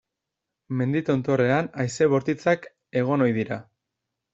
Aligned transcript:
Mendi 0.79 1.01
tontorrean 1.11 1.71
haize 1.85 2.11
bortitzak 2.17 2.69
egon 3.05 3.29
ohi 3.31 3.41
dira. 3.41 3.65